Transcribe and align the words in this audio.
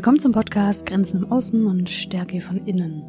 Willkommen 0.00 0.18
zum 0.18 0.32
Podcast 0.32 0.86
Grenzen 0.86 1.24
im 1.24 1.30
Außen 1.30 1.66
und 1.66 1.90
Stärke 1.90 2.40
von 2.40 2.66
innen. 2.66 3.04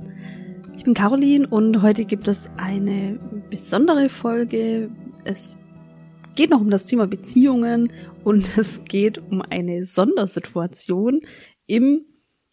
Ich 0.76 0.84
bin 0.84 0.94
Caroline 0.94 1.48
und 1.48 1.82
heute 1.82 2.04
gibt 2.04 2.28
es 2.28 2.50
eine 2.58 3.18
besondere 3.50 4.10
Folge. 4.10 4.92
Es 5.24 5.58
geht 6.36 6.50
noch 6.50 6.60
um 6.60 6.70
das 6.70 6.84
Thema 6.84 7.08
Beziehungen 7.08 7.94
und 8.26 8.58
es 8.58 8.84
geht 8.84 9.20
um 9.20 9.42
eine 9.42 9.86
Sondersituation 9.86 11.22
im, 11.66 12.04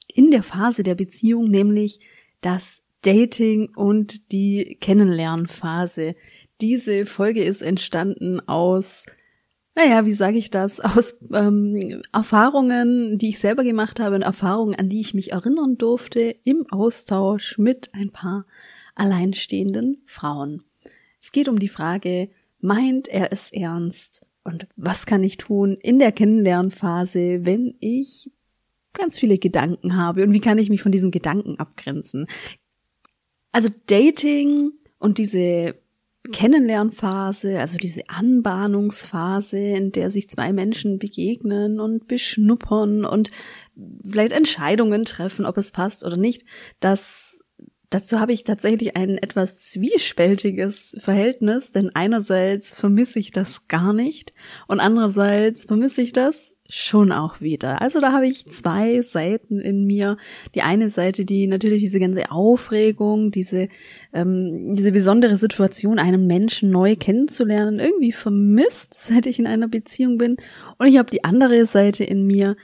in 0.06 0.30
der 0.30 0.45
Phase 0.45 0.84
der 0.84 0.95
Beziehung, 0.95 1.48
nämlich 1.48 1.98
das 2.41 2.83
Dating 3.02 3.75
und 3.75 4.30
die 4.30 4.78
Kennenlernphase. 4.80 6.14
Diese 6.61 7.06
Folge 7.06 7.42
ist 7.42 7.61
entstanden 7.61 8.39
aus 8.47 9.05
naja, 9.78 10.05
wie 10.06 10.12
sage 10.12 10.38
ich 10.38 10.50
das, 10.50 10.80
aus 10.80 11.20
ähm, 11.32 12.02
Erfahrungen, 12.12 13.16
die 13.16 13.28
ich 13.28 13.38
selber 13.38 13.62
gemacht 13.62 14.00
habe 14.00 14.16
und 14.16 14.23
Erfahrungen, 14.23 14.74
an 14.74 14.88
die 14.88 15.00
ich 15.00 15.14
mich 15.14 15.30
erinnern 15.30 15.78
durfte 15.78 16.34
im 16.42 16.66
Austausch 16.69 17.58
mit 17.58 17.89
ein 17.94 18.11
paar 18.11 18.44
alleinstehenden 18.97 20.02
Frauen. 20.05 20.64
Es 21.22 21.30
geht 21.30 21.48
um 21.48 21.61
die 21.61 21.69
Frage, 21.69 22.28
meint 22.58 23.06
er 23.06 23.33
es 23.33 23.52
ernst? 23.52 24.27
Und 24.42 24.67
was 24.75 25.06
kann 25.06 25.22
ich 25.22 25.36
tun 25.36 25.78
in 25.80 26.00
der 26.00 26.11
Kennenlernphase, 26.11 27.47
wenn 27.47 27.77
ich 27.78 28.33
ganz 28.95 29.20
viele 29.20 29.39
Gedanken 29.39 29.97
habe? 29.97 30.24
Und 30.24 30.33
wie 30.33 30.41
kann 30.41 30.58
ich 30.58 30.70
mich 30.70 30.83
von 30.83 30.91
diesen 30.91 31.12
Gedanken 31.12 31.56
abgrenzen? 31.61 32.27
Also 33.52 33.69
Dating 33.86 34.72
und 34.98 35.19
diese 35.19 35.77
Kennenlernphase, 36.32 37.58
also 37.58 37.78
diese 37.78 38.08
Anbahnungsphase, 38.08 39.58
in 39.58 39.92
der 39.92 40.10
sich 40.10 40.28
zwei 40.28 40.52
Menschen 40.52 40.98
begegnen 40.98 41.80
und 41.80 42.06
beschnuppern 42.08 43.04
und 43.04 43.30
vielleicht 44.08 44.32
Entscheidungen 44.32 45.04
treffen, 45.04 45.46
ob 45.46 45.56
es 45.56 45.72
passt 45.72 46.04
oder 46.04 46.16
nicht, 46.16 46.44
das 46.80 47.40
Dazu 47.90 48.20
habe 48.20 48.34
ich 48.34 48.44
tatsächlich 48.44 48.96
ein 48.98 49.16
etwas 49.16 49.64
zwiespältiges 49.70 50.94
Verhältnis, 50.98 51.70
denn 51.70 51.90
einerseits 51.94 52.78
vermisse 52.78 53.18
ich 53.18 53.32
das 53.32 53.66
gar 53.66 53.94
nicht 53.94 54.34
und 54.66 54.78
andererseits 54.78 55.64
vermisse 55.64 56.02
ich 56.02 56.12
das 56.12 56.54
schon 56.69 57.12
auch 57.12 57.41
wieder. 57.41 57.80
Also 57.80 58.00
da 58.00 58.12
habe 58.12 58.27
ich 58.27 58.44
zwei 58.47 59.00
Seiten 59.00 59.58
in 59.58 59.86
mir. 59.86 60.19
Die 60.55 60.61
eine 60.61 60.91
Seite, 60.91 61.24
die 61.24 61.47
natürlich 61.47 61.80
diese 61.80 61.98
ganze 61.98 62.30
Aufregung, 62.30 63.30
diese, 63.30 63.69
ähm, 64.12 64.74
diese 64.74 64.92
besondere 64.92 65.36
Situation, 65.36 65.98
einen 65.98 66.27
Menschen 66.27 66.70
neu 66.70 66.94
kennenzulernen, 66.96 67.78
irgendwie 67.78 68.12
vermisst, 68.12 68.92
seit 69.06 69.27
ich 69.27 69.39
in 69.39 69.46
einer 69.46 69.69
Beziehung 69.69 70.19
bin. 70.19 70.36
Und 70.78 70.86
ich 70.86 70.98
habe 70.98 71.11
die 71.11 71.24
andere 71.24 71.64
Seite 71.64 72.05
in 72.05 72.27
mir, 72.27 72.56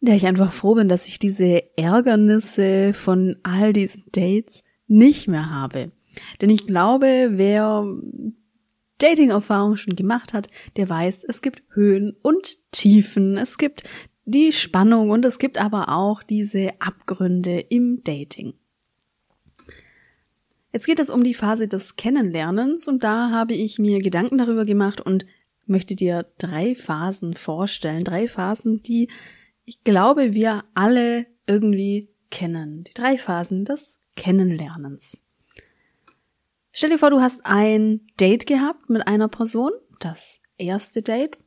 der 0.00 0.16
ich 0.16 0.26
einfach 0.26 0.52
froh 0.52 0.74
bin, 0.74 0.88
dass 0.88 1.06
ich 1.06 1.18
diese 1.18 1.62
Ärgernisse 1.76 2.92
von 2.92 3.36
all 3.44 3.72
diesen 3.72 4.04
Dates 4.12 4.64
nicht 4.88 5.28
mehr 5.28 5.50
habe. 5.50 5.92
Denn 6.40 6.50
ich 6.50 6.66
glaube, 6.66 7.28
wer 7.32 7.86
Dating-Erfahrung 8.98 9.76
schon 9.76 9.96
gemacht 9.96 10.32
hat, 10.32 10.48
der 10.76 10.88
weiß, 10.88 11.24
es 11.24 11.42
gibt 11.42 11.62
Höhen 11.74 12.16
und 12.22 12.56
Tiefen, 12.72 13.36
es 13.36 13.58
gibt 13.58 13.82
die 14.24 14.52
Spannung 14.52 15.10
und 15.10 15.24
es 15.24 15.38
gibt 15.38 15.58
aber 15.58 15.88
auch 15.88 16.22
diese 16.22 16.70
Abgründe 16.80 17.60
im 17.60 18.02
Dating. 18.02 18.54
Jetzt 20.72 20.86
geht 20.86 21.00
es 21.00 21.10
um 21.10 21.24
die 21.24 21.34
Phase 21.34 21.68
des 21.68 21.96
Kennenlernens 21.96 22.86
und 22.88 23.02
da 23.04 23.30
habe 23.30 23.54
ich 23.54 23.78
mir 23.78 24.00
Gedanken 24.00 24.36
darüber 24.36 24.64
gemacht 24.64 25.00
und 25.00 25.24
möchte 25.66 25.94
dir 25.94 26.26
drei 26.38 26.74
Phasen 26.74 27.34
vorstellen. 27.34 28.04
Drei 28.04 28.28
Phasen, 28.28 28.82
die 28.82 29.08
ich 29.64 29.82
glaube, 29.84 30.34
wir 30.34 30.64
alle 30.74 31.26
irgendwie 31.46 32.08
kennen. 32.30 32.84
Die 32.84 32.94
drei 32.94 33.18
Phasen 33.18 33.64
des 33.64 33.98
Kennenlernens. 34.16 35.22
Stell 36.78 36.90
dir 36.90 36.98
vor, 36.98 37.08
du 37.08 37.22
hast 37.22 37.46
ein 37.46 38.02
Date 38.20 38.46
gehabt 38.46 38.90
mit 38.90 39.08
einer 39.08 39.28
Person, 39.28 39.70
das 39.98 40.42
erste 40.58 41.00
Date. 41.00 41.38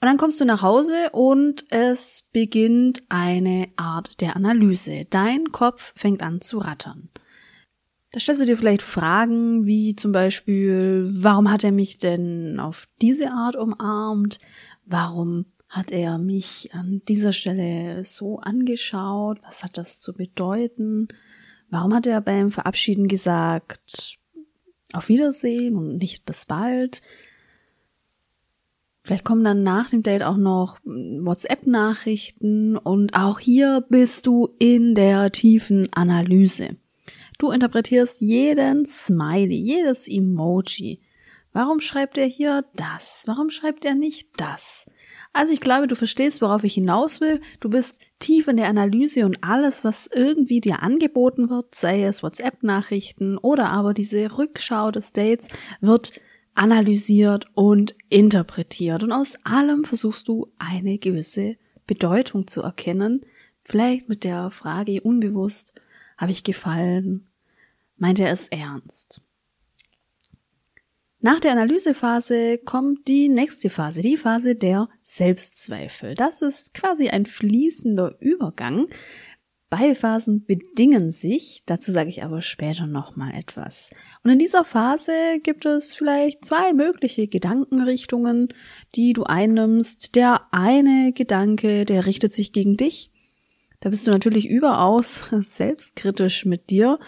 Und 0.00 0.08
dann 0.08 0.16
kommst 0.16 0.40
du 0.40 0.44
nach 0.44 0.62
Hause 0.62 1.10
und 1.12 1.64
es 1.70 2.24
beginnt 2.32 3.04
eine 3.08 3.68
Art 3.76 4.20
der 4.20 4.34
Analyse. 4.34 5.04
Dein 5.10 5.52
Kopf 5.52 5.92
fängt 5.94 6.22
an 6.22 6.40
zu 6.40 6.58
rattern. 6.58 7.08
Da 8.10 8.18
stellst 8.18 8.42
du 8.42 8.46
dir 8.46 8.56
vielleicht 8.56 8.82
Fragen 8.82 9.64
wie 9.64 9.94
zum 9.94 10.10
Beispiel, 10.10 11.12
warum 11.14 11.48
hat 11.48 11.62
er 11.62 11.70
mich 11.70 11.98
denn 11.98 12.58
auf 12.58 12.88
diese 13.00 13.30
Art 13.30 13.54
umarmt? 13.54 14.38
Warum 14.84 15.46
hat 15.68 15.92
er 15.92 16.18
mich 16.18 16.74
an 16.74 17.00
dieser 17.06 17.30
Stelle 17.30 18.02
so 18.02 18.40
angeschaut? 18.40 19.38
Was 19.44 19.62
hat 19.62 19.78
das 19.78 20.00
zu 20.00 20.14
bedeuten? 20.14 21.06
Warum 21.74 21.92
hat 21.92 22.06
er 22.06 22.20
beim 22.20 22.52
Verabschieden 22.52 23.08
gesagt, 23.08 24.16
auf 24.92 25.08
Wiedersehen 25.08 25.74
und 25.74 25.96
nicht 25.98 26.24
bis 26.24 26.46
bald? 26.46 27.02
Vielleicht 29.02 29.24
kommen 29.24 29.42
dann 29.42 29.64
nach 29.64 29.90
dem 29.90 30.04
Date 30.04 30.22
auch 30.22 30.36
noch 30.36 30.78
WhatsApp-Nachrichten 30.84 32.76
und 32.76 33.16
auch 33.16 33.40
hier 33.40 33.84
bist 33.88 34.28
du 34.28 34.54
in 34.60 34.94
der 34.94 35.32
tiefen 35.32 35.88
Analyse. 35.92 36.76
Du 37.38 37.50
interpretierst 37.50 38.20
jeden 38.20 38.86
Smiley, 38.86 39.56
jedes 39.56 40.06
Emoji. 40.06 41.00
Warum 41.52 41.80
schreibt 41.80 42.18
er 42.18 42.26
hier 42.26 42.64
das? 42.76 43.24
Warum 43.26 43.50
schreibt 43.50 43.84
er 43.84 43.96
nicht 43.96 44.28
das? 44.36 44.86
Also 45.34 45.52
ich 45.52 45.60
glaube, 45.60 45.88
du 45.88 45.96
verstehst, 45.96 46.40
worauf 46.40 46.62
ich 46.62 46.74
hinaus 46.74 47.20
will. 47.20 47.40
Du 47.58 47.68
bist 47.68 47.98
tief 48.20 48.46
in 48.46 48.56
der 48.56 48.68
Analyse 48.68 49.26
und 49.26 49.42
alles, 49.42 49.82
was 49.82 50.06
irgendwie 50.06 50.60
dir 50.60 50.80
angeboten 50.80 51.50
wird, 51.50 51.74
sei 51.74 52.04
es 52.04 52.22
WhatsApp-Nachrichten 52.22 53.36
oder 53.36 53.70
aber 53.70 53.94
diese 53.94 54.38
Rückschau 54.38 54.92
des 54.92 55.12
Dates, 55.12 55.48
wird 55.80 56.12
analysiert 56.54 57.48
und 57.54 57.96
interpretiert. 58.10 59.02
Und 59.02 59.10
aus 59.10 59.36
allem 59.42 59.82
versuchst 59.82 60.28
du 60.28 60.52
eine 60.56 60.98
gewisse 60.98 61.56
Bedeutung 61.84 62.46
zu 62.46 62.62
erkennen. 62.62 63.26
Vielleicht 63.64 64.08
mit 64.08 64.22
der 64.22 64.52
Frage 64.52 65.00
unbewusst, 65.00 65.74
habe 66.16 66.30
ich 66.30 66.44
gefallen? 66.44 67.26
Meint 67.96 68.20
er 68.20 68.30
es 68.30 68.46
ernst? 68.46 69.20
Nach 71.24 71.40
der 71.40 71.52
Analysephase 71.52 72.58
kommt 72.58 73.08
die 73.08 73.30
nächste 73.30 73.70
Phase, 73.70 74.02
die 74.02 74.18
Phase 74.18 74.56
der 74.56 74.90
Selbstzweifel. 75.00 76.14
Das 76.14 76.42
ist 76.42 76.74
quasi 76.74 77.08
ein 77.08 77.24
fließender 77.24 78.16
Übergang. 78.20 78.88
Beide 79.70 79.94
Phasen 79.94 80.44
bedingen 80.44 81.10
sich, 81.10 81.62
dazu 81.64 81.92
sage 81.92 82.10
ich 82.10 82.24
aber 82.24 82.42
später 82.42 82.86
nochmal 82.86 83.32
etwas. 83.34 83.88
Und 84.22 84.32
in 84.32 84.38
dieser 84.38 84.66
Phase 84.66 85.14
gibt 85.42 85.64
es 85.64 85.94
vielleicht 85.94 86.44
zwei 86.44 86.74
mögliche 86.74 87.26
Gedankenrichtungen, 87.26 88.48
die 88.94 89.14
du 89.14 89.24
einnimmst. 89.24 90.16
Der 90.16 90.42
eine 90.50 91.14
Gedanke, 91.14 91.86
der 91.86 92.04
richtet 92.04 92.34
sich 92.34 92.52
gegen 92.52 92.76
dich. 92.76 93.10
Da 93.80 93.88
bist 93.88 94.06
du 94.06 94.10
natürlich 94.10 94.46
überaus 94.46 95.28
selbstkritisch 95.32 96.44
mit 96.44 96.68
dir 96.68 96.98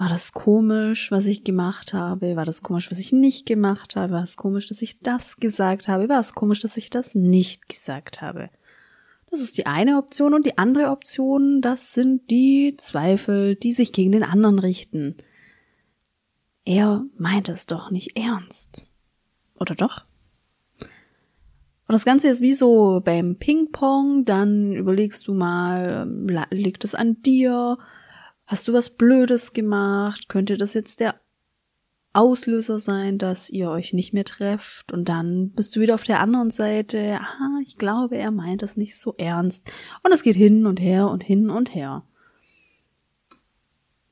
war 0.00 0.08
das 0.08 0.32
komisch, 0.32 1.12
was 1.12 1.26
ich 1.26 1.44
gemacht 1.44 1.92
habe? 1.92 2.34
War 2.34 2.46
das 2.46 2.62
komisch, 2.62 2.90
was 2.90 2.98
ich 2.98 3.12
nicht 3.12 3.44
gemacht 3.44 3.96
habe? 3.96 4.14
War 4.14 4.22
es 4.22 4.38
komisch, 4.38 4.66
dass 4.66 4.80
ich 4.80 5.00
das 5.00 5.36
gesagt 5.36 5.88
habe? 5.88 6.08
War 6.08 6.20
es 6.20 6.32
komisch, 6.32 6.60
dass 6.60 6.78
ich 6.78 6.88
das 6.88 7.14
nicht 7.14 7.68
gesagt 7.68 8.22
habe? 8.22 8.48
Das 9.30 9.40
ist 9.40 9.58
die 9.58 9.66
eine 9.66 9.98
Option 9.98 10.32
und 10.32 10.46
die 10.46 10.56
andere 10.56 10.90
Option, 10.90 11.60
das 11.60 11.92
sind 11.92 12.30
die 12.30 12.76
Zweifel, 12.78 13.56
die 13.56 13.72
sich 13.72 13.92
gegen 13.92 14.12
den 14.12 14.22
anderen 14.22 14.58
richten. 14.58 15.16
Er 16.64 17.04
meint 17.18 17.50
es 17.50 17.66
doch 17.66 17.90
nicht 17.90 18.16
ernst. 18.16 18.88
Oder 19.58 19.74
doch? 19.74 20.06
Und 20.80 21.92
das 21.92 22.06
Ganze 22.06 22.28
ist 22.28 22.40
wie 22.40 22.54
so 22.54 23.02
beim 23.04 23.36
Ping-Pong, 23.36 24.24
dann 24.24 24.72
überlegst 24.72 25.28
du 25.28 25.34
mal, 25.34 26.08
liegt 26.50 26.84
es 26.84 26.94
an 26.94 27.20
dir? 27.20 27.76
Hast 28.50 28.66
du 28.66 28.72
was 28.72 28.90
Blödes 28.90 29.52
gemacht? 29.52 30.28
Könnte 30.28 30.56
das 30.56 30.74
jetzt 30.74 30.98
der 30.98 31.20
Auslöser 32.12 32.80
sein, 32.80 33.16
dass 33.16 33.48
ihr 33.48 33.70
euch 33.70 33.92
nicht 33.92 34.12
mehr 34.12 34.24
trefft 34.24 34.90
und 34.90 35.08
dann 35.08 35.50
bist 35.50 35.76
du 35.76 35.80
wieder 35.80 35.94
auf 35.94 36.02
der 36.02 36.18
anderen 36.18 36.50
Seite. 36.50 37.20
Aha, 37.20 37.60
ich 37.64 37.76
glaube, 37.76 38.16
er 38.16 38.32
meint 38.32 38.62
das 38.62 38.76
nicht 38.76 38.98
so 38.98 39.14
ernst. 39.18 39.70
Und 40.02 40.12
es 40.12 40.24
geht 40.24 40.34
hin 40.34 40.66
und 40.66 40.80
her 40.80 41.08
und 41.10 41.22
hin 41.22 41.48
und 41.48 41.72
her. 41.72 42.02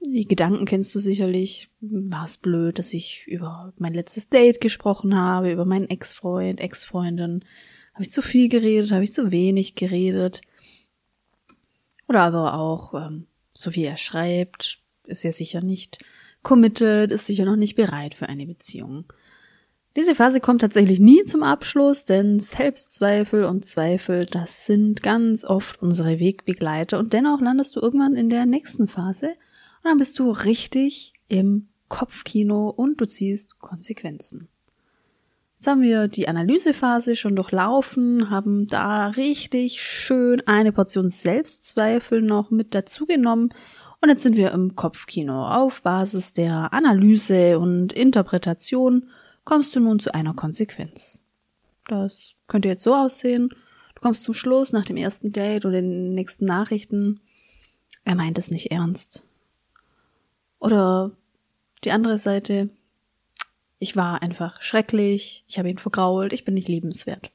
Die 0.06 0.28
Gedanken 0.28 0.66
kennst 0.66 0.94
du 0.94 1.00
sicherlich. 1.00 1.68
War 1.80 2.24
es 2.24 2.38
blöd, 2.38 2.78
dass 2.78 2.94
ich 2.94 3.26
über 3.26 3.72
mein 3.78 3.92
letztes 3.92 4.28
Date 4.28 4.60
gesprochen 4.60 5.16
habe, 5.16 5.50
über 5.50 5.64
meinen 5.64 5.90
Ex-Freund, 5.90 6.60
Ex-Freundin. 6.60 7.44
Habe 7.92 8.04
ich 8.04 8.12
zu 8.12 8.22
viel 8.22 8.48
geredet, 8.48 8.92
habe 8.92 9.02
ich 9.02 9.12
zu 9.12 9.32
wenig 9.32 9.74
geredet? 9.74 10.42
Oder 12.06 12.20
aber 12.20 12.54
auch, 12.54 12.94
ähm, 12.94 13.26
so 13.58 13.74
wie 13.74 13.84
er 13.84 13.96
schreibt, 13.96 14.78
ist 15.04 15.24
er 15.24 15.32
sicher 15.32 15.60
nicht 15.62 15.98
committed, 16.44 17.10
ist 17.10 17.26
sicher 17.26 17.44
noch 17.44 17.56
nicht 17.56 17.74
bereit 17.74 18.14
für 18.14 18.28
eine 18.28 18.46
Beziehung. 18.46 19.12
Diese 19.96 20.14
Phase 20.14 20.38
kommt 20.38 20.60
tatsächlich 20.60 21.00
nie 21.00 21.24
zum 21.24 21.42
Abschluss, 21.42 22.04
denn 22.04 22.38
Selbstzweifel 22.38 23.42
und 23.42 23.64
Zweifel, 23.64 24.26
das 24.26 24.64
sind 24.64 25.02
ganz 25.02 25.44
oft 25.44 25.82
unsere 25.82 26.20
Wegbegleiter 26.20 27.00
und 27.00 27.12
dennoch 27.12 27.40
landest 27.40 27.74
du 27.74 27.80
irgendwann 27.80 28.14
in 28.14 28.30
der 28.30 28.46
nächsten 28.46 28.86
Phase 28.86 29.26
und 29.26 29.84
dann 29.84 29.98
bist 29.98 30.16
du 30.20 30.30
richtig 30.30 31.14
im 31.26 31.68
Kopfkino 31.88 32.70
und 32.70 33.00
du 33.00 33.06
ziehst 33.06 33.58
Konsequenzen. 33.58 34.48
Jetzt 35.58 35.66
haben 35.66 35.82
wir 35.82 36.06
die 36.06 36.28
Analysephase 36.28 37.16
schon 37.16 37.34
durchlaufen, 37.34 38.30
haben 38.30 38.68
da 38.68 39.08
richtig 39.08 39.82
schön 39.82 40.40
eine 40.46 40.70
Portion 40.70 41.08
Selbstzweifel 41.08 42.22
noch 42.22 42.52
mit 42.52 42.76
dazugenommen 42.76 43.52
und 44.00 44.08
jetzt 44.08 44.22
sind 44.22 44.36
wir 44.36 44.52
im 44.52 44.76
Kopfkino. 44.76 45.48
Auf 45.48 45.82
Basis 45.82 46.32
der 46.32 46.72
Analyse 46.72 47.58
und 47.58 47.92
Interpretation 47.92 49.08
kommst 49.42 49.74
du 49.74 49.80
nun 49.80 49.98
zu 49.98 50.14
einer 50.14 50.32
Konsequenz. 50.32 51.24
Das 51.88 52.36
könnte 52.46 52.68
jetzt 52.68 52.84
so 52.84 52.94
aussehen. 52.94 53.48
Du 53.48 54.00
kommst 54.00 54.22
zum 54.22 54.34
Schluss 54.34 54.72
nach 54.72 54.84
dem 54.84 54.96
ersten 54.96 55.32
Date 55.32 55.64
oder 55.64 55.80
den 55.80 56.14
nächsten 56.14 56.44
Nachrichten. 56.44 57.18
Er 58.04 58.14
meint 58.14 58.38
es 58.38 58.52
nicht 58.52 58.70
ernst. 58.70 59.26
Oder 60.60 61.10
die 61.82 61.90
andere 61.90 62.16
Seite. 62.16 62.70
Ich 63.78 63.96
war 63.96 64.22
einfach 64.22 64.62
schrecklich, 64.62 65.44
ich 65.46 65.58
habe 65.58 65.70
ihn 65.70 65.78
vergrault, 65.78 66.32
ich 66.32 66.44
bin 66.44 66.54
nicht 66.54 66.68
liebenswert. 66.68 67.30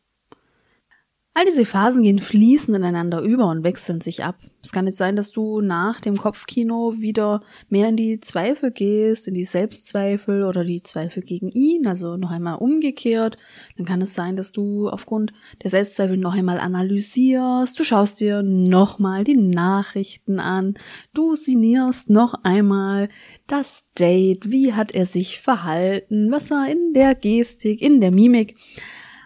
All 1.35 1.45
diese 1.45 1.65
Phasen 1.65 2.03
gehen 2.03 2.19
fließend 2.19 2.77
ineinander 2.77 3.19
über 3.21 3.47
und 3.47 3.63
wechseln 3.63 4.01
sich 4.01 4.23
ab. 4.23 4.35
Es 4.61 4.71
kann 4.71 4.85
jetzt 4.85 4.99
sein, 4.99 5.15
dass 5.15 5.31
du 5.31 5.61
nach 5.61 5.99
dem 5.99 6.15
Kopfkino 6.15 6.93
wieder 6.99 7.41
mehr 7.69 7.89
in 7.89 7.95
die 7.95 8.19
Zweifel 8.19 8.69
gehst, 8.69 9.27
in 9.27 9.33
die 9.33 9.43
Selbstzweifel 9.43 10.43
oder 10.43 10.63
die 10.63 10.83
Zweifel 10.83 11.23
gegen 11.23 11.49
ihn, 11.49 11.87
also 11.87 12.17
noch 12.17 12.29
einmal 12.29 12.59
umgekehrt. 12.59 13.37
Dann 13.77 13.87
kann 13.87 14.03
es 14.03 14.13
sein, 14.13 14.35
dass 14.35 14.51
du 14.51 14.89
aufgrund 14.89 15.33
der 15.63 15.71
Selbstzweifel 15.71 16.17
noch 16.17 16.35
einmal 16.35 16.59
analysierst, 16.59 17.79
du 17.79 17.83
schaust 17.83 18.19
dir 18.19 18.43
nochmal 18.43 19.23
die 19.23 19.37
Nachrichten 19.37 20.39
an, 20.39 20.75
du 21.15 21.33
sinnierst 21.33 22.11
noch 22.11 22.35
einmal 22.43 23.09
das 23.47 23.85
Date, 23.97 24.51
wie 24.51 24.73
hat 24.73 24.91
er 24.91 25.05
sich 25.05 25.39
verhalten, 25.39 26.31
was 26.31 26.51
war 26.51 26.69
in 26.69 26.93
der 26.93 27.15
Gestik, 27.15 27.81
in 27.81 28.01
der 28.01 28.11
Mimik. 28.11 28.55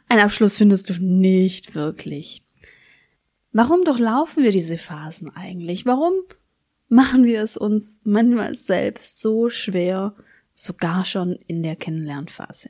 Ein 0.10 0.20
Abschluss 0.20 0.58
findest 0.58 0.90
du 0.90 0.94
nicht 1.02 1.76
wirklich. 1.76 2.44
Warum 3.52 3.84
durchlaufen 3.84 4.44
wir 4.44 4.52
diese 4.52 4.78
Phasen 4.78 5.30
eigentlich? 5.36 5.86
Warum 5.86 6.14
machen 6.88 7.26
wir 7.26 7.42
es 7.42 7.58
uns 7.58 8.02
manchmal 8.04 8.56
selbst 8.56 9.22
so 9.22 9.50
schwer, 9.50 10.16
sogar 10.54 11.06
schon 11.06 11.34
in 11.48 11.64
der 11.64 11.76
Kennenlernphase? 11.76 12.70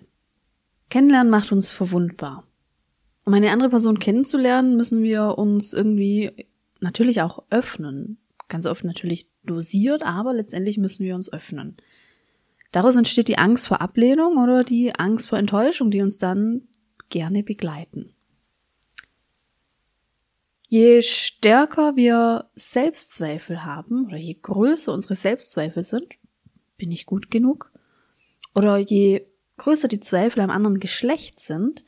Kennenlernen 0.89 1.29
macht 1.29 1.51
uns 1.51 1.71
verwundbar. 1.71 2.47
Um 3.25 3.33
eine 3.33 3.51
andere 3.51 3.69
Person 3.69 3.99
kennenzulernen, 3.99 4.77
müssen 4.77 5.03
wir 5.03 5.37
uns 5.37 5.73
irgendwie 5.73 6.47
natürlich 6.79 7.21
auch 7.21 7.43
öffnen. 7.49 8.17
Ganz 8.47 8.65
oft 8.65 8.83
natürlich 8.85 9.27
dosiert, 9.43 10.03
aber 10.03 10.33
letztendlich 10.33 10.77
müssen 10.77 11.03
wir 11.03 11.15
uns 11.15 11.31
öffnen. 11.31 11.75
Daraus 12.71 12.95
entsteht 12.95 13.27
die 13.27 13.37
Angst 13.37 13.67
vor 13.67 13.81
Ablehnung 13.81 14.37
oder 14.37 14.63
die 14.63 14.95
Angst 14.95 15.29
vor 15.29 15.37
Enttäuschung, 15.37 15.91
die 15.91 16.01
uns 16.01 16.17
dann 16.17 16.63
gerne 17.09 17.43
begleiten. 17.43 18.13
Je 20.69 21.01
stärker 21.01 21.95
wir 21.95 22.49
Selbstzweifel 22.55 23.63
haben 23.63 24.07
oder 24.07 24.17
je 24.17 24.33
größer 24.33 24.93
unsere 24.93 25.15
Selbstzweifel 25.15 25.81
sind, 25.81 26.15
bin 26.75 26.91
ich 26.91 27.05
gut 27.05 27.31
genug? 27.31 27.71
Oder 28.53 28.77
je 28.77 29.25
größer 29.55 29.87
die 29.87 30.01
Zweifel 30.01 30.41
am 30.41 30.49
anderen 30.49 30.79
Geschlecht 30.79 31.39
sind, 31.39 31.83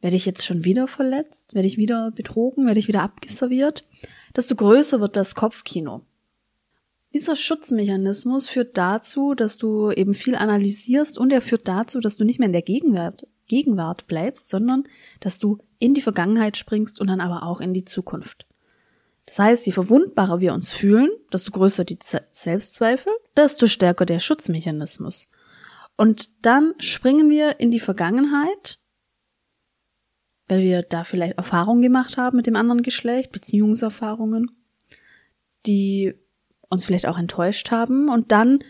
werde 0.00 0.16
ich 0.16 0.24
jetzt 0.24 0.44
schon 0.44 0.64
wieder 0.64 0.86
verletzt, 0.86 1.54
werde 1.54 1.66
ich 1.66 1.78
wieder 1.78 2.12
betrogen, 2.12 2.66
werde 2.66 2.78
ich 2.78 2.86
wieder 2.86 3.02
abgeserviert, 3.02 3.84
desto 4.36 4.54
größer 4.54 5.00
wird 5.00 5.16
das 5.16 5.34
Kopfkino. 5.34 6.04
Dieser 7.12 7.34
Schutzmechanismus 7.34 8.48
führt 8.48 8.76
dazu, 8.76 9.34
dass 9.34 9.56
du 9.56 9.90
eben 9.90 10.14
viel 10.14 10.34
analysierst 10.34 11.18
und 11.18 11.32
er 11.32 11.40
führt 11.40 11.66
dazu, 11.66 11.98
dass 12.00 12.18
du 12.18 12.24
nicht 12.24 12.38
mehr 12.38 12.46
in 12.46 12.52
der 12.52 12.62
Gegenwart 12.62 13.26
Gegenwart 13.46 14.06
bleibst, 14.06 14.48
sondern 14.48 14.84
dass 15.20 15.38
du 15.38 15.58
in 15.78 15.94
die 15.94 16.00
Vergangenheit 16.00 16.56
springst 16.56 17.00
und 17.00 17.08
dann 17.08 17.20
aber 17.20 17.42
auch 17.42 17.60
in 17.60 17.74
die 17.74 17.84
Zukunft. 17.84 18.46
Das 19.26 19.38
heißt, 19.40 19.66
je 19.66 19.72
verwundbarer 19.72 20.40
wir 20.40 20.54
uns 20.54 20.72
fühlen, 20.72 21.10
desto 21.32 21.50
größer 21.50 21.84
die 21.84 21.98
Selbstzweifel, 22.30 23.12
desto 23.36 23.66
stärker 23.66 24.06
der 24.06 24.20
Schutzmechanismus. 24.20 25.28
Und 25.96 26.30
dann 26.44 26.74
springen 26.78 27.28
wir 27.28 27.58
in 27.58 27.70
die 27.70 27.80
Vergangenheit, 27.80 28.78
weil 30.46 30.60
wir 30.60 30.82
da 30.82 31.02
vielleicht 31.02 31.38
Erfahrungen 31.38 31.82
gemacht 31.82 32.16
haben 32.16 32.36
mit 32.36 32.46
dem 32.46 32.54
anderen 32.54 32.82
Geschlecht, 32.82 33.32
Beziehungserfahrungen, 33.32 34.50
die 35.66 36.14
uns 36.68 36.84
vielleicht 36.84 37.06
auch 37.06 37.18
enttäuscht 37.18 37.72
haben. 37.72 38.08
Und 38.08 38.30
dann 38.30 38.60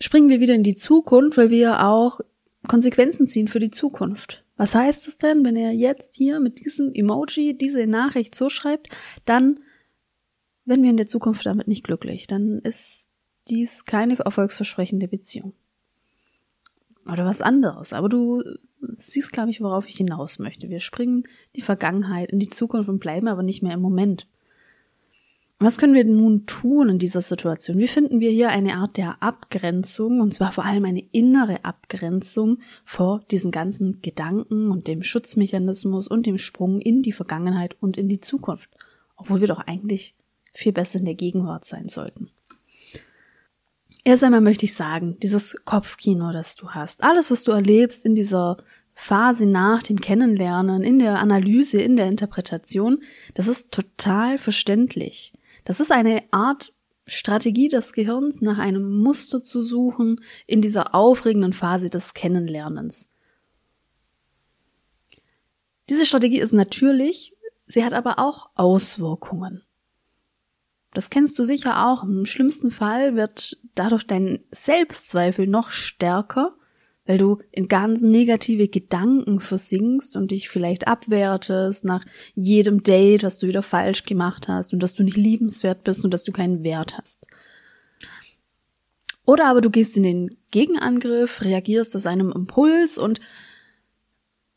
springen 0.00 0.30
wir 0.30 0.40
wieder 0.40 0.54
in 0.54 0.62
die 0.62 0.76
Zukunft, 0.76 1.36
weil 1.36 1.50
wir 1.50 1.84
auch 1.84 2.20
Konsequenzen 2.68 3.26
ziehen 3.26 3.48
für 3.48 3.60
die 3.60 3.70
Zukunft. 3.70 4.44
Was 4.56 4.74
heißt 4.74 5.08
es 5.08 5.16
denn, 5.16 5.44
wenn 5.44 5.56
er 5.56 5.72
jetzt 5.72 6.16
hier 6.16 6.40
mit 6.40 6.60
diesem 6.60 6.92
Emoji 6.92 7.56
diese 7.56 7.86
Nachricht 7.86 8.34
so 8.34 8.48
schreibt, 8.48 8.88
dann 9.24 9.60
werden 10.66 10.82
wir 10.82 10.90
in 10.90 10.98
der 10.98 11.06
Zukunft 11.06 11.46
damit 11.46 11.66
nicht 11.66 11.84
glücklich. 11.84 12.26
Dann 12.26 12.60
ist 12.60 13.08
dies 13.48 13.84
keine 13.86 14.18
erfolgsversprechende 14.18 15.08
Beziehung. 15.08 15.54
Oder 17.10 17.24
was 17.24 17.40
anderes. 17.40 17.92
Aber 17.92 18.08
du 18.08 18.42
siehst, 18.92 19.32
glaube 19.32 19.50
ich, 19.50 19.60
worauf 19.60 19.88
ich 19.88 19.96
hinaus 19.96 20.38
möchte. 20.38 20.68
Wir 20.68 20.80
springen 20.80 21.22
in 21.22 21.56
die 21.56 21.62
Vergangenheit, 21.62 22.30
in 22.30 22.38
die 22.38 22.48
Zukunft 22.48 22.88
und 22.88 23.00
bleiben 23.00 23.28
aber 23.28 23.42
nicht 23.42 23.62
mehr 23.62 23.74
im 23.74 23.80
Moment. 23.80 24.26
Was 25.62 25.76
können 25.76 25.92
wir 25.92 26.06
nun 26.06 26.46
tun 26.46 26.88
in 26.88 26.98
dieser 26.98 27.20
Situation? 27.20 27.76
Wie 27.76 27.86
finden 27.86 28.20
wir 28.20 28.30
hier 28.30 28.48
eine 28.48 28.76
Art 28.76 28.96
der 28.96 29.22
Abgrenzung, 29.22 30.20
und 30.20 30.32
zwar 30.32 30.52
vor 30.52 30.64
allem 30.64 30.86
eine 30.86 31.04
innere 31.12 31.66
Abgrenzung 31.66 32.60
vor 32.86 33.20
diesen 33.30 33.50
ganzen 33.50 34.00
Gedanken 34.00 34.70
und 34.70 34.88
dem 34.88 35.02
Schutzmechanismus 35.02 36.08
und 36.08 36.24
dem 36.24 36.38
Sprung 36.38 36.80
in 36.80 37.02
die 37.02 37.12
Vergangenheit 37.12 37.76
und 37.78 37.98
in 37.98 38.08
die 38.08 38.20
Zukunft, 38.20 38.70
obwohl 39.16 39.40
wir 39.40 39.48
doch 39.48 39.60
eigentlich 39.60 40.14
viel 40.54 40.72
besser 40.72 40.98
in 40.98 41.04
der 41.04 41.14
Gegenwart 41.14 41.66
sein 41.66 41.90
sollten. 41.90 42.30
Erst 44.02 44.24
einmal 44.24 44.40
möchte 44.40 44.64
ich 44.64 44.72
sagen, 44.72 45.18
dieses 45.22 45.56
Kopfkino, 45.66 46.32
das 46.32 46.54
du 46.54 46.70
hast, 46.70 47.02
alles, 47.02 47.30
was 47.30 47.42
du 47.42 47.52
erlebst 47.52 48.06
in 48.06 48.14
dieser 48.14 48.56
Phase 48.94 49.44
nach 49.44 49.82
dem 49.82 50.00
Kennenlernen, 50.00 50.82
in 50.82 50.98
der 50.98 51.18
Analyse, 51.18 51.82
in 51.82 51.96
der 51.96 52.06
Interpretation, 52.06 53.02
das 53.34 53.46
ist 53.46 53.72
total 53.72 54.38
verständlich. 54.38 55.34
Das 55.70 55.78
ist 55.78 55.92
eine 55.92 56.24
Art 56.32 56.74
Strategie 57.06 57.68
des 57.68 57.92
Gehirns, 57.92 58.40
nach 58.40 58.58
einem 58.58 58.90
Muster 59.02 59.40
zu 59.40 59.62
suchen 59.62 60.20
in 60.48 60.60
dieser 60.62 60.96
aufregenden 60.96 61.52
Phase 61.52 61.90
des 61.90 62.12
Kennenlernens. 62.12 63.08
Diese 65.88 66.06
Strategie 66.06 66.40
ist 66.40 66.50
natürlich, 66.50 67.36
sie 67.68 67.84
hat 67.84 67.92
aber 67.92 68.18
auch 68.18 68.50
Auswirkungen. 68.56 69.62
Das 70.92 71.08
kennst 71.08 71.38
du 71.38 71.44
sicher 71.44 71.86
auch. 71.86 72.02
Im 72.02 72.26
schlimmsten 72.26 72.72
Fall 72.72 73.14
wird 73.14 73.56
dadurch 73.76 74.04
dein 74.04 74.40
Selbstzweifel 74.50 75.46
noch 75.46 75.70
stärker 75.70 76.56
weil 77.10 77.18
du 77.18 77.38
in 77.50 77.66
ganz 77.66 78.02
negative 78.02 78.68
Gedanken 78.68 79.40
versinkst 79.40 80.14
und 80.14 80.30
dich 80.30 80.48
vielleicht 80.48 80.86
abwertest 80.86 81.84
nach 81.84 82.04
jedem 82.36 82.84
Date, 82.84 83.24
was 83.24 83.36
du 83.36 83.48
wieder 83.48 83.64
falsch 83.64 84.04
gemacht 84.04 84.46
hast 84.46 84.72
und 84.72 84.80
dass 84.80 84.94
du 84.94 85.02
nicht 85.02 85.16
liebenswert 85.16 85.82
bist 85.82 86.04
und 86.04 86.14
dass 86.14 86.22
du 86.22 86.30
keinen 86.30 86.62
Wert 86.62 86.96
hast. 86.96 87.26
Oder 89.26 89.46
aber 89.46 89.60
du 89.60 89.70
gehst 89.70 89.96
in 89.96 90.04
den 90.04 90.30
Gegenangriff, 90.52 91.42
reagierst 91.42 91.96
aus 91.96 92.06
einem 92.06 92.30
Impuls 92.30 92.96
und 92.96 93.18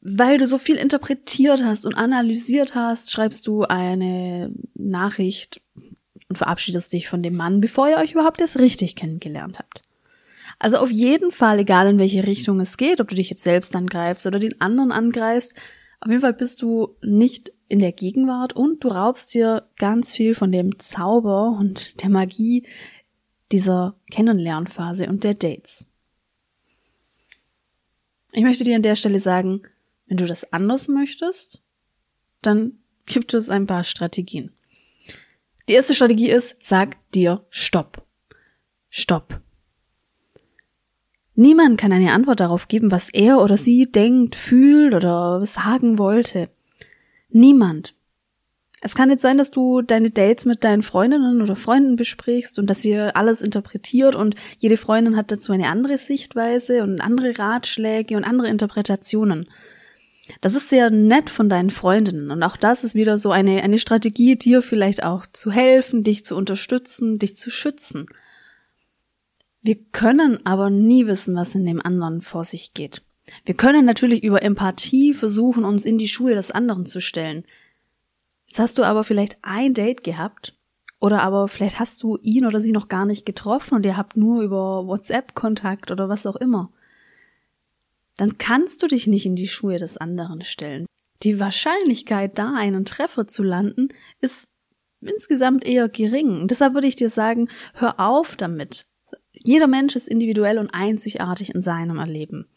weil 0.02 0.38
du 0.38 0.46
so 0.46 0.60
viel 0.60 0.76
interpretiert 0.76 1.64
hast 1.64 1.88
und 1.88 1.96
analysiert 1.96 2.76
hast, 2.76 3.12
schreibst 3.12 3.48
du 3.48 3.64
eine 3.64 4.54
Nachricht 4.76 5.60
und 6.30 6.38
verabschiedest 6.38 6.94
dich 6.94 7.10
von 7.10 7.24
dem 7.24 7.36
Mann, 7.36 7.62
bevor 7.62 7.90
ihr 7.90 7.98
euch 7.98 8.12
überhaupt 8.12 8.42
erst 8.42 8.60
richtig 8.60 8.96
kennengelernt 8.96 9.58
habt. 9.58 9.82
Also 10.64 10.78
auf 10.78 10.92
jeden 10.92 11.32
Fall, 11.32 11.60
egal 11.60 11.90
in 11.90 12.00
welche 12.00 12.26
Richtung 12.26 12.62
es 12.62 12.78
geht, 12.78 13.02
ob 13.02 13.10
du 13.10 13.16
dich 13.16 13.30
jetzt 13.30 13.44
selbst 13.44 13.76
angreifst 13.76 14.26
oder 14.26 14.40
den 14.40 14.62
anderen 14.62 14.94
angreifst, 14.94 15.56
auf 16.00 16.08
jeden 16.10 16.22
Fall 16.22 16.32
bist 16.32 16.62
du 16.62 16.96
nicht 17.02 17.52
in 17.68 17.80
der 17.80 17.92
Gegenwart 17.92 18.54
und 18.54 18.82
du 18.82 18.88
raubst 18.88 19.34
dir 19.34 19.68
ganz 19.78 20.14
viel 20.14 20.36
von 20.36 20.54
dem 20.54 20.80
Zauber 20.80 21.58
und 21.60 22.02
der 22.02 22.10
Magie 22.10 22.66
dieser 23.52 23.98
Kennenlernphase 24.10 25.08
und 25.10 25.26
der 25.26 25.34
Dates. 25.34 25.86
Ich 28.32 28.44
möchte 28.44 28.64
dir 28.64 28.78
an 28.78 28.84
der 28.84 28.96
Stelle 28.96 29.20
sagen, 29.20 29.64
wenn 30.06 30.16
du 30.16 30.26
das 30.26 30.54
anders 30.54 30.88
möchtest, 30.88 31.62
dann 32.42 32.80
gibt 33.06 33.34
es 33.34 33.50
ein 33.50 33.68
paar 33.68 33.84
Strategien. 33.84 34.54
Die 35.68 35.74
erste 35.74 35.94
Strategie 35.94 36.30
ist, 36.30 36.56
sag 36.64 36.96
dir 37.12 37.46
Stopp. 37.50 38.08
Stopp. 38.90 39.44
Niemand 41.36 41.80
kann 41.80 41.92
eine 41.92 42.12
Antwort 42.12 42.40
darauf 42.40 42.68
geben, 42.68 42.92
was 42.92 43.10
er 43.10 43.42
oder 43.42 43.58
sie 43.58 43.92
denkt, 43.92 44.36
fühlt 44.36 44.94
oder 44.94 45.44
sagen 45.46 45.98
wollte. 45.98 46.50
Niemand. 47.30 47.96
Es 48.82 48.96
kann 48.96 49.10
jetzt 49.10 49.22
sein, 49.22 49.38
dass 49.38 49.50
du 49.50 49.82
deine 49.82 50.12
Dates 50.12 50.46
mit 50.46 50.64
deinen 50.64 50.84
Freundinnen 50.84 51.42
oder 51.42 51.56
Freunden 51.56 51.96
besprichst 51.96 52.60
und 52.60 52.70
dass 52.70 52.84
ihr 52.84 53.16
alles 53.16 53.42
interpretiert 53.42 54.14
und 54.14 54.36
jede 54.58 54.76
Freundin 54.76 55.16
hat 55.16 55.32
dazu 55.32 55.54
eine 55.54 55.70
andere 55.70 55.98
Sichtweise 55.98 56.84
und 56.84 57.00
andere 57.00 57.40
Ratschläge 57.40 58.18
und 58.18 58.26
andere 58.26 58.50
Interpretationen. 58.50 59.50
Das 60.42 60.54
ist 60.56 60.70
sehr 60.70 60.90
nett 60.90 61.30
von 61.30 61.48
deinen 61.48 61.70
Freundinnen 61.70 62.30
und 62.30 62.44
auch 62.44 62.58
das 62.58 62.84
ist 62.84 62.94
wieder 62.94 63.18
so 63.18 63.32
eine, 63.32 63.64
eine 63.64 63.78
Strategie, 63.78 64.36
dir 64.36 64.62
vielleicht 64.62 65.04
auch 65.04 65.26
zu 65.32 65.50
helfen, 65.50 66.04
dich 66.04 66.26
zu 66.26 66.36
unterstützen, 66.36 67.18
dich 67.20 67.38
zu 67.38 67.50
schützen. 67.50 68.08
Wir 69.64 69.76
können 69.76 70.46
aber 70.46 70.70
nie 70.70 71.08
wissen, 71.08 71.36
was 71.36 71.56
in 71.56 71.66
dem 71.66 71.84
anderen 71.84 72.22
vor 72.22 72.44
sich 72.44 72.74
geht. 72.74 73.02
Wir 73.46 73.56
können 73.56 73.86
natürlich 73.86 74.22
über 74.24 74.44
Empathie 74.44 75.14
versuchen, 75.14 75.64
uns 75.64 75.86
in 75.86 75.98
die 75.98 76.10
Schuhe 76.10 76.36
des 76.36 76.52
anderen 76.52 76.86
zu 76.86 77.00
stellen. 77.00 77.46
Jetzt 78.46 78.60
hast 78.60 78.78
du 78.78 78.84
aber 78.84 79.06
vielleicht 79.06 79.38
ein 79.42 79.74
Date 79.74 80.04
gehabt 80.04 80.58
oder 81.00 81.24
aber 81.24 81.48
vielleicht 81.48 81.80
hast 81.80 82.04
du 82.04 82.18
ihn 82.22 82.46
oder 82.46 82.60
sie 82.60 82.74
noch 82.74 82.90
gar 82.90 83.06
nicht 83.06 83.26
getroffen 83.26 83.76
und 83.76 83.86
ihr 83.86 83.96
habt 83.96 84.18
nur 84.18 84.42
über 84.44 84.86
WhatsApp 84.86 85.34
Kontakt 85.34 85.92
oder 85.92 86.10
was 86.10 86.26
auch 86.26 86.36
immer. 86.36 86.70
Dann 88.18 88.38
kannst 88.38 88.84
du 88.84 88.88
dich 88.88 89.08
nicht 89.08 89.26
in 89.26 89.38
die 89.38 89.48
Schuhe 89.48 89.78
des 89.78 89.98
anderen 89.98 90.42
stellen. 90.42 90.86
Die 91.24 91.40
Wahrscheinlichkeit, 91.40 92.38
da 92.38 92.54
einen 92.54 92.84
Treffer 92.84 93.28
zu 93.28 93.44
landen, 93.44 93.88
ist 94.20 94.50
insgesamt 95.00 95.66
eher 95.66 95.88
gering. 95.88 96.50
Deshalb 96.50 96.74
würde 96.74 96.88
ich 96.88 96.98
dir 96.98 97.10
sagen, 97.10 97.48
hör 97.74 98.00
auf 98.02 98.36
damit. 98.36 98.86
Jeder 99.44 99.68
Mensch 99.68 99.96
ist 99.96 100.08
individuell 100.08 100.58
und 100.58 100.70
einzigartig 100.74 101.54
in 101.54 101.62
seinem 101.62 102.00
Erleben. 102.00 102.48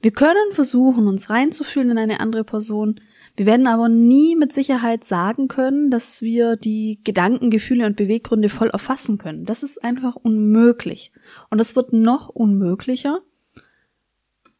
Wir 0.00 0.12
können 0.12 0.52
versuchen, 0.52 1.08
uns 1.08 1.28
reinzufühlen 1.28 1.90
in 1.90 1.98
eine 1.98 2.20
andere 2.20 2.44
Person. 2.44 3.00
Wir 3.36 3.46
werden 3.46 3.66
aber 3.66 3.88
nie 3.88 4.36
mit 4.36 4.52
Sicherheit 4.52 5.02
sagen 5.02 5.48
können, 5.48 5.90
dass 5.90 6.22
wir 6.22 6.54
die 6.54 7.00
Gedanken, 7.02 7.50
Gefühle 7.50 7.84
und 7.86 7.96
Beweggründe 7.96 8.48
voll 8.48 8.68
erfassen 8.68 9.18
können. 9.18 9.44
Das 9.44 9.64
ist 9.64 9.82
einfach 9.82 10.14
unmöglich. 10.14 11.10
Und 11.50 11.60
es 11.60 11.74
wird 11.74 11.92
noch 11.92 12.28
unmöglicher, 12.28 13.22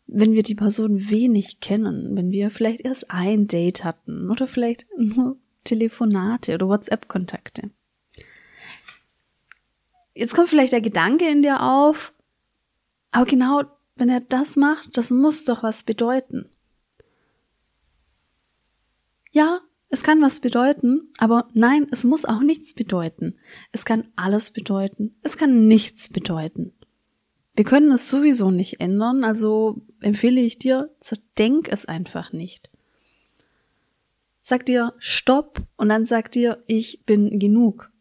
wenn 0.08 0.32
wir 0.32 0.42
die 0.42 0.56
Person 0.56 1.08
wenig 1.08 1.61
kennen, 1.61 2.16
wenn 2.16 2.32
wir 2.32 2.50
vielleicht 2.50 2.80
erst 2.80 3.11
ein 3.11 3.47
Date 3.47 3.85
hatten 3.85 4.30
oder 4.30 4.49
vielleicht 4.49 4.87
nur 4.97 5.37
Telefonate 5.62 6.54
oder 6.54 6.66
WhatsApp-Kontakte. 6.66 7.70
Jetzt 10.18 10.34
kommt 10.34 10.48
vielleicht 10.48 10.72
der 10.72 10.80
Gedanke 10.80 11.28
in 11.28 11.42
dir 11.42 11.62
auf, 11.62 12.12
aber 13.12 13.25
genau 13.25 13.62
wenn 13.94 14.08
er 14.08 14.20
das 14.20 14.56
macht, 14.56 14.96
das 14.96 15.12
muss 15.12 15.44
doch 15.44 15.62
was 15.62 15.84
bedeuten. 15.84 16.48
Ja, 19.30 19.60
es 19.90 20.02
kann 20.02 20.20
was 20.20 20.40
bedeuten, 20.40 21.12
aber 21.18 21.48
nein, 21.52 21.87
es 21.92 22.02
muss 22.02 22.25
auch 22.25 22.40
nichts 22.40 22.75
bedeuten. 22.75 23.38
Es 23.70 23.84
kann 23.84 24.08
alles 24.16 24.50
bedeuten, 24.50 25.14
es 25.22 25.37
kann 25.37 25.68
nichts 25.68 26.08
bedeuten. 26.08 26.72
Wir 27.54 27.64
können 27.64 27.92
es 27.92 28.08
sowieso 28.08 28.50
nicht 28.50 28.80
ändern, 28.80 29.22
also 29.22 29.82
empfehle 30.00 30.40
ich 30.40 30.58
dir, 30.58 30.92
zerdenk 30.98 31.68
es 31.68 31.87
einfach 31.87 32.32
nicht. 32.32 32.70
Sag 34.40 34.66
dir 34.66 34.94
Stopp 34.98 35.62
und 35.76 35.90
dann 35.90 36.04
sag 36.04 36.32
dir, 36.32 36.64
ich 36.66 37.04
bin 37.04 37.38
genug. 37.38 37.92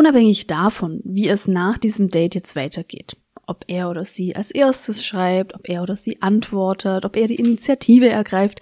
Unabhängig 0.00 0.46
davon, 0.46 1.00
wie 1.04 1.28
es 1.28 1.46
nach 1.46 1.76
diesem 1.76 2.08
Date 2.08 2.34
jetzt 2.34 2.56
weitergeht 2.56 3.16
ob 3.50 3.64
er 3.66 3.90
oder 3.90 4.04
sie 4.04 4.36
als 4.36 4.52
erstes 4.52 5.04
schreibt, 5.04 5.56
ob 5.56 5.68
er 5.68 5.82
oder 5.82 5.96
sie 5.96 6.22
antwortet, 6.22 7.04
ob 7.04 7.16
er 7.16 7.26
die 7.26 7.34
Initiative 7.34 8.08
ergreift. 8.08 8.60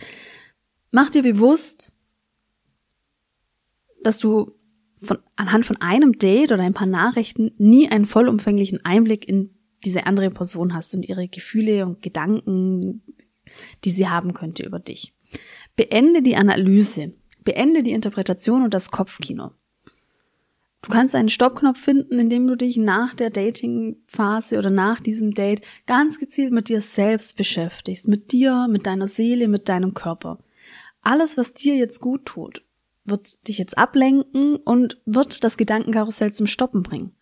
Mach 0.91 1.11
dir 1.11 1.23
bewusst, 1.23 1.93
dass 4.03 4.19
du 4.19 4.53
von, 5.03 5.19
anhand 5.37 5.67
von 5.67 5.77
einem 5.77 6.19
Date 6.19 6.53
oder 6.53 6.63
ein 6.63 6.73
paar 6.73 6.87
Nachrichten 6.87 7.53
nie 7.59 7.91
einen 7.91 8.07
vollumfänglichen 8.07 8.83
Einblick 8.83 9.29
in 9.29 9.55
diese 9.85 10.07
andere 10.07 10.31
Person 10.31 10.73
hast 10.73 10.95
und 10.95 11.03
ihre 11.03 11.29
Gefühle 11.29 11.85
und 11.85 12.01
Gedanken, 12.01 13.03
die 13.85 13.91
sie 13.91 14.09
haben 14.09 14.33
könnte 14.33 14.65
über 14.65 14.79
dich. 14.79 15.13
Beende 15.77 16.23
die 16.23 16.37
Analyse, 16.37 17.13
beende 17.45 17.83
die 17.83 17.93
Interpretation 17.93 18.63
und 18.63 18.73
das 18.73 18.91
Kopfkino. 18.91 19.51
Du 20.83 20.91
kannst 20.91 21.15
einen 21.15 21.29
Stoppknopf 21.29 21.81
finden, 21.81 22.19
indem 22.19 22.47
du 22.47 22.57
dich 22.57 22.77
nach 22.77 23.15
der 23.15 23.31
Dating-Phase 23.31 24.59
oder 24.59 24.71
nach 24.71 25.01
diesem 25.01 25.35
Date 25.35 25.63
ganz 25.87 26.19
gezielt 26.19 26.53
mit 26.53 26.69
dir 26.69 26.81
selbst 26.81 27.37
beschäftigst, 27.37 28.07
mit 28.07 28.33
dir, 28.33 28.69
mit 28.71 28.87
deiner 28.87 29.09
Seele, 29.09 29.49
mit 29.49 29.69
deinem 29.69 29.95
Körper. 29.95 30.39
Alles, 31.03 31.37
was 31.37 31.53
dir 31.55 31.75
jetzt 31.75 32.01
gut 32.01 32.27
tut, 32.27 32.63
wird 33.05 33.47
dich 33.49 33.59
jetzt 33.59 33.77
ablenken 33.77 34.57
und 34.57 35.01
wird 35.05 35.43
das 35.43 35.57
Gedankenkarussell 35.57 36.33
zum 36.33 36.47
Stoppen 36.47 36.83
bringen. 36.83 37.13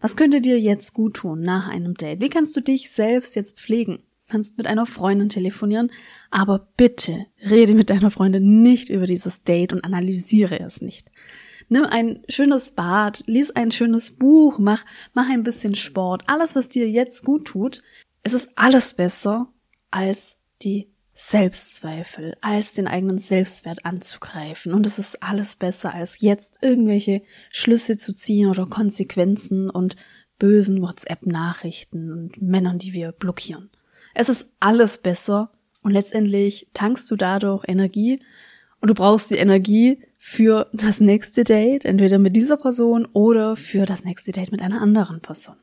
Was 0.00 0.16
könnte 0.16 0.40
dir 0.40 0.60
jetzt 0.60 0.94
gut 0.94 1.14
tun 1.14 1.40
nach 1.40 1.68
einem 1.68 1.94
Date? 1.94 2.20
Wie 2.20 2.30
kannst 2.30 2.56
du 2.56 2.60
dich 2.60 2.90
selbst 2.90 3.36
jetzt 3.36 3.58
pflegen? 3.58 3.96
Du 3.96 4.32
kannst 4.32 4.58
mit 4.58 4.66
einer 4.66 4.86
Freundin 4.86 5.28
telefonieren, 5.28 5.90
aber 6.30 6.68
bitte 6.76 7.26
rede 7.48 7.74
mit 7.74 7.90
deiner 7.90 8.10
Freundin 8.10 8.62
nicht 8.62 8.90
über 8.90 9.06
dieses 9.06 9.42
Date 9.42 9.72
und 9.72 9.84
analysiere 9.84 10.60
es 10.60 10.80
nicht. 10.80 11.10
Nimm 11.68 11.84
ein 11.84 12.22
schönes 12.28 12.70
Bad, 12.70 13.24
lies 13.26 13.50
ein 13.50 13.70
schönes 13.70 14.10
Buch, 14.10 14.58
mach, 14.58 14.84
mach 15.12 15.28
ein 15.28 15.42
bisschen 15.42 15.74
Sport. 15.74 16.22
Alles, 16.26 16.56
was 16.56 16.68
dir 16.68 16.88
jetzt 16.88 17.24
gut 17.24 17.46
tut. 17.46 17.82
Es 18.22 18.32
ist 18.32 18.50
alles 18.56 18.94
besser 18.94 19.52
als 19.90 20.38
die 20.62 20.88
Selbstzweifel, 21.12 22.36
als 22.40 22.72
den 22.72 22.86
eigenen 22.86 23.18
Selbstwert 23.18 23.84
anzugreifen. 23.84 24.72
Und 24.72 24.86
es 24.86 24.98
ist 24.98 25.22
alles 25.22 25.56
besser, 25.56 25.92
als 25.92 26.20
jetzt 26.20 26.58
irgendwelche 26.62 27.22
Schlüsse 27.50 27.96
zu 27.96 28.14
ziehen 28.14 28.48
oder 28.48 28.66
Konsequenzen 28.66 29.68
und 29.68 29.96
bösen 30.38 30.80
WhatsApp-Nachrichten 30.80 32.12
und 32.12 32.40
Männern, 32.40 32.78
die 32.78 32.92
wir 32.92 33.12
blockieren. 33.12 33.68
Es 34.14 34.28
ist 34.28 34.52
alles 34.60 34.98
besser 34.98 35.50
und 35.82 35.90
letztendlich 35.90 36.68
tankst 36.72 37.10
du 37.10 37.16
dadurch 37.16 37.64
Energie 37.66 38.22
und 38.80 38.88
du 38.88 38.94
brauchst 38.94 39.30
die 39.30 39.36
Energie 39.36 40.00
für 40.28 40.68
das 40.72 41.00
nächste 41.00 41.42
Date, 41.42 41.84
entweder 41.86 42.18
mit 42.18 42.36
dieser 42.36 42.58
Person 42.58 43.06
oder 43.12 43.56
für 43.56 43.86
das 43.86 44.04
nächste 44.04 44.30
Date 44.30 44.52
mit 44.52 44.60
einer 44.60 44.82
anderen 44.82 45.20
Person. 45.20 45.56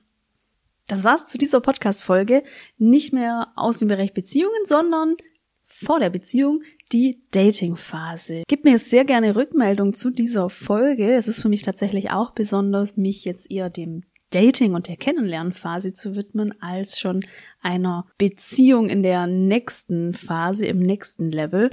Das 0.87 1.03
war's 1.03 1.27
zu 1.27 1.37
dieser 1.37 1.61
Podcast-Folge. 1.61 2.43
Nicht 2.77 3.13
mehr 3.13 3.53
aus 3.55 3.77
dem 3.77 3.87
Bereich 3.87 4.13
Beziehungen, 4.13 4.65
sondern 4.65 5.15
vor 5.63 5.99
der 5.99 6.09
Beziehung 6.09 6.61
die 6.91 7.23
Dating-Phase. 7.31 8.43
Gib 8.47 8.65
mir 8.65 8.79
sehr 8.79 9.05
gerne 9.05 9.35
Rückmeldung 9.35 9.93
zu 9.93 10.09
dieser 10.09 10.49
Folge. 10.49 11.13
Es 11.13 11.27
ist 11.27 11.41
für 11.41 11.49
mich 11.49 11.61
tatsächlich 11.61 12.11
auch 12.11 12.31
besonders, 12.31 12.97
mich 12.97 13.23
jetzt 13.23 13.51
eher 13.51 13.69
dem 13.69 14.03
Dating 14.31 14.73
und 14.73 14.87
der 14.87 14.97
Kennenlernphase 14.97 15.93
zu 15.93 16.15
widmen, 16.15 16.53
als 16.61 16.99
schon 16.99 17.23
einer 17.61 18.07
Beziehung 18.17 18.89
in 18.89 19.03
der 19.03 19.27
nächsten 19.27 20.13
Phase, 20.13 20.65
im 20.65 20.79
nächsten 20.79 21.31
Level. 21.31 21.69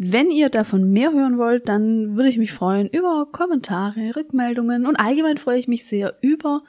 Wenn 0.00 0.30
ihr 0.30 0.48
davon 0.48 0.92
mehr 0.92 1.12
hören 1.12 1.38
wollt, 1.38 1.68
dann 1.68 2.14
würde 2.14 2.28
ich 2.28 2.38
mich 2.38 2.52
freuen 2.52 2.86
über 2.86 3.26
Kommentare, 3.32 4.14
Rückmeldungen 4.14 4.86
und 4.86 4.94
allgemein 4.94 5.38
freue 5.38 5.58
ich 5.58 5.66
mich 5.66 5.84
sehr 5.86 6.16
über 6.22 6.62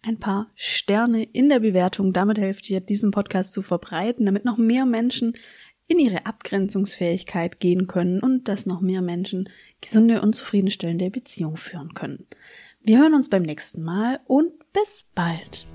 ein 0.00 0.18
paar 0.18 0.50
Sterne 0.56 1.22
in 1.22 1.50
der 1.50 1.60
Bewertung. 1.60 2.14
Damit 2.14 2.38
helft 2.38 2.70
ihr, 2.70 2.80
diesen 2.80 3.10
Podcast 3.10 3.52
zu 3.52 3.60
verbreiten, 3.60 4.24
damit 4.24 4.46
noch 4.46 4.56
mehr 4.56 4.86
Menschen 4.86 5.34
in 5.86 5.98
ihre 5.98 6.24
Abgrenzungsfähigkeit 6.24 7.60
gehen 7.60 7.88
können 7.88 8.20
und 8.20 8.48
dass 8.48 8.64
noch 8.64 8.80
mehr 8.80 9.02
Menschen 9.02 9.50
gesunde 9.82 10.22
und 10.22 10.34
zufriedenstellende 10.34 11.10
Beziehungen 11.10 11.58
führen 11.58 11.92
können. 11.92 12.26
Wir 12.80 13.00
hören 13.00 13.12
uns 13.12 13.28
beim 13.28 13.42
nächsten 13.42 13.82
Mal 13.82 14.20
und 14.26 14.50
bis 14.72 15.06
bald. 15.14 15.66